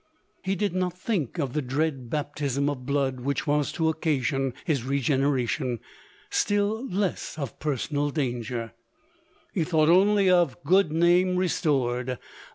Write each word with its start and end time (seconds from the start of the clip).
He 0.41 0.55
did 0.55 0.73
not 0.73 0.97
think 0.97 1.37
of 1.37 1.53
the 1.53 1.61
dread 1.61 2.09
baptism 2.09 2.71
of 2.71 2.87
blood 2.87 3.19
which 3.19 3.45
was 3.45 3.71
to 3.73 3.87
occasion 3.87 4.55
his 4.65 4.83
regeneration— 4.83 5.79
still 6.31 6.87
less 6.89 7.37
of 7.37 7.59
personal 7.59 8.09
danger; 8.09 8.73
he 9.53 9.63
thought 9.63 9.89
only 9.89 10.27
of 10.27 10.57
good 10.63 10.91
name 10.91 11.35
restored— 11.37 12.09
of 12.09 12.17
hi. 12.17 12.23